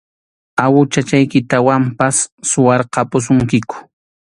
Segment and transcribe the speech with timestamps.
[0.63, 2.15] Awuhachaykitawanpas
[2.49, 3.75] suwarqapusunkiku.